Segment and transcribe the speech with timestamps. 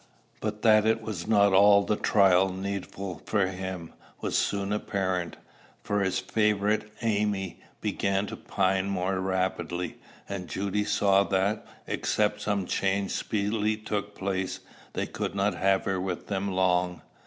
[0.39, 5.37] But that it was not all the trial needful for him, was soon apparent;
[5.83, 12.65] for his favorite Amy began to pine more rapidly, and Judy saw, that, except some
[12.65, 14.61] change speedily took place,
[14.93, 17.03] they could not have her with them long.